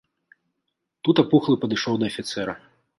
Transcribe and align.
Тут 1.07 1.23
апухлы 1.25 1.61
падышоў 1.67 1.95
да 2.05 2.13
афіцэра. 2.13 2.53